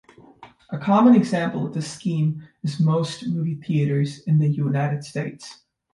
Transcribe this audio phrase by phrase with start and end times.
[0.71, 5.59] A common example of this scheme is most movie theatres in the United States.